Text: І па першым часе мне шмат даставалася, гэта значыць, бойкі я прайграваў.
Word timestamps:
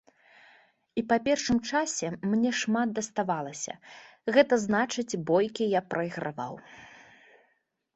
І 1.01 1.03
па 1.11 1.17
першым 1.27 1.59
часе 1.69 2.07
мне 2.31 2.55
шмат 2.61 2.97
даставалася, 2.97 3.73
гэта 4.39 4.53
значыць, 4.67 5.11
бойкі 5.33 5.73
я 5.79 5.89
прайграваў. 5.95 6.53